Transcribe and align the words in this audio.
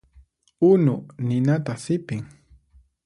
Unu 0.69 0.95
ninata 1.27 1.73
sipin. 1.83 2.23